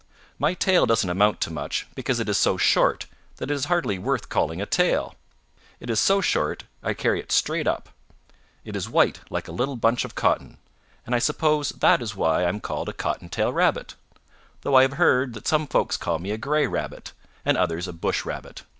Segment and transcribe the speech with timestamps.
[0.39, 3.05] My tail doesn't amount to much because it is so short
[3.35, 5.13] that it is hardly worth calling a tail.
[5.79, 7.89] It is so short I carry it straight up.
[8.65, 10.57] It is white like a little bunch of cotton,
[11.05, 13.93] and I suppose that that is why I am called a Cottontail Rabbit,
[14.61, 17.11] though I have heard that some folks call me a Gray Rabbit
[17.45, 18.63] and others a Bush Rabbit.